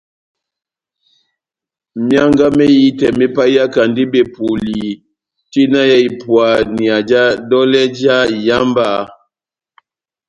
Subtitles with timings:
[2.05, 4.81] Mianga mehitɛ me paiyakandi bepuli
[5.51, 8.89] tina ya ipuania ja dolɛ já iyamba